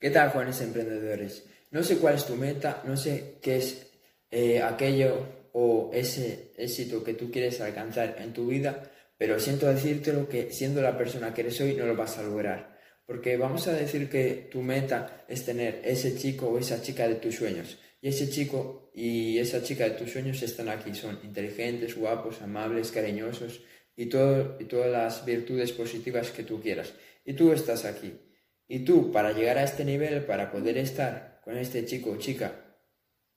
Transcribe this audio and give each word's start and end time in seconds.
¿Qué 0.00 0.08
tal, 0.08 0.30
jóvenes 0.30 0.62
emprendedores? 0.62 1.44
No 1.72 1.82
sé 1.82 1.98
cuál 1.98 2.14
es 2.14 2.24
tu 2.24 2.34
meta, 2.34 2.82
no 2.86 2.96
sé 2.96 3.34
qué 3.42 3.58
es 3.58 3.86
eh, 4.30 4.62
aquello 4.62 5.26
o 5.52 5.90
ese 5.92 6.52
éxito 6.56 7.04
que 7.04 7.12
tú 7.12 7.30
quieres 7.30 7.60
alcanzar 7.60 8.16
en 8.18 8.32
tu 8.32 8.46
vida, 8.46 8.90
pero 9.18 9.38
siento 9.38 9.66
decírtelo 9.66 10.26
que 10.26 10.52
siendo 10.52 10.80
la 10.80 10.96
persona 10.96 11.34
que 11.34 11.42
eres 11.42 11.60
hoy 11.60 11.74
no 11.74 11.84
lo 11.84 11.96
vas 11.96 12.16
a 12.16 12.22
lograr. 12.22 12.78
Porque 13.04 13.36
vamos 13.36 13.68
a 13.68 13.74
decir 13.74 14.08
que 14.08 14.48
tu 14.50 14.62
meta 14.62 15.26
es 15.28 15.44
tener 15.44 15.82
ese 15.84 16.16
chico 16.16 16.48
o 16.48 16.58
esa 16.58 16.80
chica 16.80 17.06
de 17.06 17.16
tus 17.16 17.34
sueños. 17.34 17.78
Y 18.00 18.08
ese 18.08 18.30
chico 18.30 18.90
y 18.94 19.38
esa 19.38 19.62
chica 19.62 19.84
de 19.84 19.90
tus 19.90 20.10
sueños 20.12 20.40
están 20.42 20.70
aquí. 20.70 20.94
Son 20.94 21.20
inteligentes, 21.22 21.94
guapos, 21.94 22.40
amables, 22.40 22.90
cariñosos 22.90 23.60
y, 23.94 24.06
todo, 24.06 24.56
y 24.58 24.64
todas 24.64 24.90
las 24.90 25.26
virtudes 25.26 25.72
positivas 25.72 26.30
que 26.30 26.44
tú 26.44 26.58
quieras. 26.62 26.94
Y 27.22 27.34
tú 27.34 27.52
estás 27.52 27.84
aquí. 27.84 28.29
Y 28.72 28.84
tú, 28.84 29.10
para 29.10 29.32
llegar 29.32 29.58
a 29.58 29.64
este 29.64 29.84
nivel, 29.84 30.24
para 30.26 30.52
poder 30.52 30.78
estar 30.78 31.40
con 31.42 31.58
este 31.58 31.84
chico 31.86 32.12
o 32.12 32.18
chica 32.18 32.52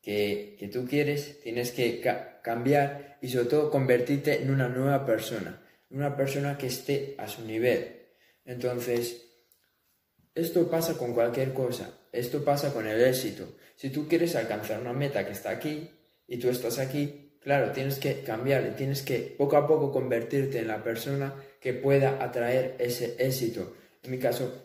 que, 0.00 0.56
que 0.58 0.68
tú 0.68 0.86
quieres, 0.86 1.42
tienes 1.42 1.70
que 1.70 2.00
cambiar 2.42 3.18
y 3.20 3.28
sobre 3.28 3.44
todo 3.44 3.70
convertirte 3.70 4.40
en 4.40 4.50
una 4.50 4.70
nueva 4.70 5.04
persona, 5.04 5.62
una 5.90 6.16
persona 6.16 6.56
que 6.56 6.68
esté 6.68 7.14
a 7.18 7.28
su 7.28 7.44
nivel. 7.44 8.06
Entonces, 8.46 9.26
esto 10.34 10.70
pasa 10.70 10.96
con 10.96 11.12
cualquier 11.12 11.52
cosa, 11.52 12.08
esto 12.10 12.42
pasa 12.42 12.72
con 12.72 12.86
el 12.86 12.98
éxito. 12.98 13.54
Si 13.76 13.90
tú 13.90 14.08
quieres 14.08 14.34
alcanzar 14.34 14.80
una 14.80 14.94
meta 14.94 15.26
que 15.26 15.32
está 15.32 15.50
aquí 15.50 15.90
y 16.26 16.38
tú 16.38 16.48
estás 16.48 16.78
aquí, 16.78 17.36
claro, 17.42 17.72
tienes 17.72 17.98
que 17.98 18.22
cambiar 18.22 18.74
tienes 18.76 19.02
que 19.02 19.18
poco 19.36 19.58
a 19.58 19.66
poco 19.66 19.92
convertirte 19.92 20.60
en 20.60 20.68
la 20.68 20.82
persona 20.82 21.34
que 21.60 21.74
pueda 21.74 22.16
atraer 22.24 22.76
ese 22.78 23.14
éxito. 23.18 23.76
En 24.02 24.10
mi 24.10 24.18
caso, 24.18 24.64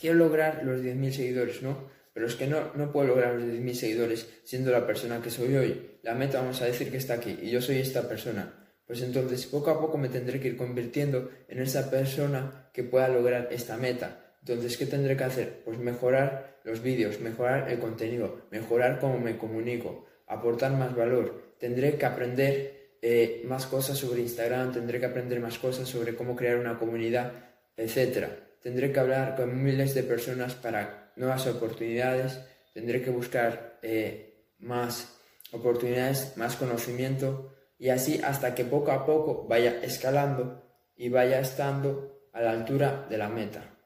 quiero 0.00 0.16
lograr 0.16 0.62
los 0.64 0.80
10.000 0.80 1.10
seguidores, 1.12 1.62
¿no? 1.62 1.88
Pero 2.12 2.26
es 2.26 2.34
que 2.34 2.46
no, 2.46 2.72
no 2.74 2.90
puedo 2.90 3.08
lograr 3.08 3.34
los 3.34 3.44
10.000 3.44 3.74
seguidores 3.74 4.28
siendo 4.44 4.70
la 4.70 4.86
persona 4.86 5.22
que 5.22 5.30
soy 5.30 5.54
hoy. 5.56 5.98
La 6.02 6.14
meta 6.14 6.40
vamos 6.40 6.60
a 6.62 6.66
decir 6.66 6.90
que 6.90 6.96
está 6.96 7.14
aquí 7.14 7.38
y 7.42 7.50
yo 7.50 7.60
soy 7.60 7.78
esta 7.78 8.08
persona. 8.08 8.54
Pues 8.86 9.02
entonces 9.02 9.46
poco 9.46 9.70
a 9.70 9.80
poco 9.80 9.98
me 9.98 10.08
tendré 10.08 10.40
que 10.40 10.48
ir 10.48 10.56
convirtiendo 10.56 11.30
en 11.48 11.60
esa 11.60 11.90
persona 11.90 12.70
que 12.72 12.82
pueda 12.84 13.08
lograr 13.08 13.48
esta 13.52 13.76
meta. 13.76 14.34
Entonces, 14.40 14.78
¿qué 14.78 14.86
tendré 14.86 15.16
que 15.16 15.24
hacer? 15.24 15.62
Pues 15.64 15.78
mejorar 15.78 16.58
los 16.64 16.82
vídeos, 16.82 17.20
mejorar 17.20 17.70
el 17.70 17.78
contenido, 17.78 18.46
mejorar 18.50 18.98
cómo 18.98 19.18
me 19.18 19.36
comunico, 19.36 20.06
aportar 20.26 20.72
más 20.72 20.96
valor. 20.96 21.54
Tendré 21.58 21.96
que 21.96 22.06
aprender 22.06 22.96
eh, 23.02 23.42
más 23.44 23.66
cosas 23.66 23.98
sobre 23.98 24.22
Instagram, 24.22 24.72
tendré 24.72 24.98
que 25.00 25.06
aprender 25.06 25.38
más 25.38 25.58
cosas 25.58 25.86
sobre 25.88 26.16
cómo 26.16 26.34
crear 26.34 26.56
una 26.56 26.78
comunidad, 26.78 27.32
etcétera 27.76 28.47
tendré 28.62 28.92
que 28.92 29.00
hablar 29.00 29.36
con 29.36 29.62
miles 29.62 29.94
de 29.94 30.02
personas 30.02 30.54
para 30.54 31.12
nuevas 31.16 31.46
oportunidades, 31.46 32.40
tendré 32.72 33.02
que 33.02 33.10
buscar 33.10 33.78
eh, 33.82 34.46
más 34.58 35.18
oportunidades, 35.52 36.36
más 36.36 36.56
conocimiento 36.56 37.54
y 37.78 37.90
así 37.90 38.20
hasta 38.22 38.54
que 38.54 38.64
poco 38.64 38.92
a 38.92 39.06
poco 39.06 39.46
vaya 39.48 39.80
escalando 39.82 40.64
y 40.96 41.08
vaya 41.08 41.40
estando 41.40 42.28
a 42.32 42.42
la 42.42 42.52
altura 42.52 43.06
de 43.08 43.18
la 43.18 43.28
meta. 43.28 43.76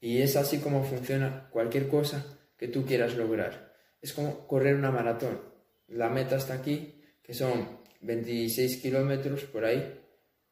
Y 0.00 0.22
es 0.22 0.36
así 0.36 0.58
como 0.58 0.84
funciona 0.84 1.48
cualquier 1.50 1.88
cosa 1.88 2.38
que 2.56 2.68
tú 2.68 2.84
quieras 2.84 3.16
lograr. 3.16 3.74
Es 4.00 4.12
como 4.12 4.46
correr 4.46 4.74
una 4.74 4.90
maratón. 4.90 5.40
La 5.88 6.08
meta 6.08 6.36
está 6.36 6.54
aquí, 6.54 7.02
que 7.22 7.34
son 7.34 7.78
26 8.00 8.76
kilómetros 8.78 9.44
por 9.44 9.64
ahí, 9.64 10.00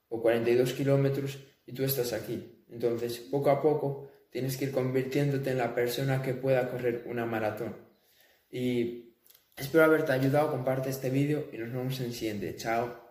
o 0.08 0.20
42 0.20 0.73
kilómetros, 0.73 1.39
y 1.67 1.73
tú 1.73 1.84
estás 1.84 2.12
aquí. 2.12 2.56
Entonces, 2.70 3.19
poco 3.19 3.50
a 3.50 3.62
poco, 3.62 4.11
tienes 4.31 4.56
que 4.56 4.67
ir 4.67 4.72
convirtiéndote 4.72 5.50
en 5.50 5.59
la 5.59 5.75
persona 5.75 6.22
que 6.22 6.34
pueda 6.34 6.70
correr 6.70 7.05
una 7.06 7.27
maratón. 7.27 7.77
Y 8.50 9.14
espero 9.56 9.84
haberte 9.84 10.12
ayudado, 10.12 10.50
comparte 10.50 10.91
este 10.91 11.11
vídeo 11.11 11.48
y 11.53 11.58
nos 11.58 11.73
vemos 11.73 12.00
en 12.00 12.06
el 12.06 12.14
siguiente. 12.14 12.56
Chao. 12.56 13.06